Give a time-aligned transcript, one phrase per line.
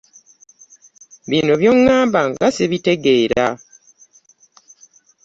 [1.29, 3.47] Bino by'oŋŋamba nga sibitegeera!